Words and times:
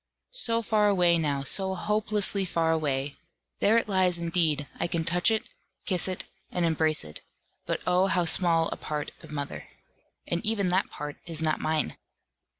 So 0.47 0.63
far 0.63 0.87
away 0.87 1.19
now, 1.19 1.43
so 1.43 1.75
hopelessly 1.75 2.43
far 2.43 2.71
away! 2.71 3.17
There 3.59 3.77
it 3.77 3.87
lies 3.87 4.17
indeed, 4.17 4.67
I 4.79 4.87
can 4.87 5.05
touch 5.05 5.29
it, 5.29 5.53
kiss 5.85 6.07
it, 6.07 6.25
and 6.49 6.65
embrace 6.65 7.03
it; 7.03 7.21
but 7.67 7.81
oh 7.85 8.07
how 8.07 8.25
small 8.25 8.67
a 8.69 8.77
part 8.77 9.11
of 9.21 9.29
mother! 9.29 9.67
and 10.25 10.43
even 10.43 10.69
that 10.69 10.89
part 10.89 11.17
is 11.27 11.39
not 11.43 11.59
mine. 11.59 11.97